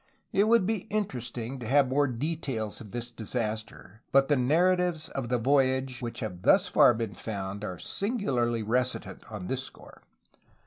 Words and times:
It 0.33 0.45
would 0.47 0.65
be 0.65 0.87
interesting 0.89 1.59
to 1.59 1.67
have 1.67 1.87
more 1.87 2.07
details 2.07 2.81
of 2.81 2.89
this 2.89 3.11
disaster, 3.11 4.01
but 4.11 4.29
the 4.29 4.35
narratives 4.35 5.09
of 5.09 5.29
the 5.29 5.37
voyage 5.37 6.01
which 6.01 6.21
have 6.21 6.41
thus 6.41 6.67
far 6.67 6.95
been 6.95 7.13
found 7.13 7.63
are 7.63 7.77
singularly 7.77 8.63
reticent 8.63 9.23
on 9.31 9.45
this 9.45 9.61
score. 9.61 10.01